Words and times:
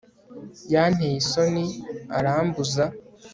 yanteye 0.73 1.15
isoni, 1.23 1.65
arambuza 2.17 2.83